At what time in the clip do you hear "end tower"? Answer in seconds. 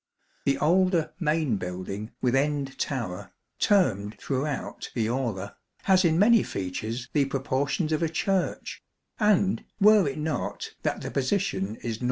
2.35-3.31